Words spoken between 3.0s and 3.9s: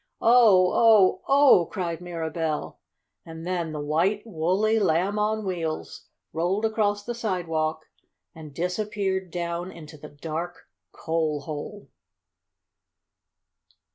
And then the